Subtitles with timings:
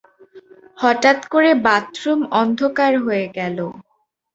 [0.77, 3.57] হঠাৎ করে বাথরুম অন্ধকার হয়ে গেল।